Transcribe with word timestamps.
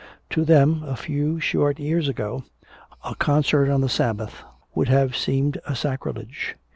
To 0.31 0.43
them, 0.43 0.81
a 0.81 0.95
few 0.95 1.39
short 1.39 1.77
years 1.79 2.09
ago, 2.09 2.43
a 3.05 3.13
concert 3.13 3.69
on 3.69 3.81
the 3.81 3.87
Sabbath 3.87 4.43
would 4.73 4.87
have 4.89 5.15
seemed 5.15 5.59
a 5.67 5.75
sacrilege. 5.75 6.55